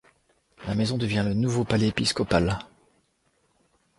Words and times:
La 0.65 0.73
maison 0.73 0.97
devient 0.97 1.21
le 1.23 1.35
nouveau 1.35 1.63
palais 1.63 1.89
épiscopal. 1.89 2.57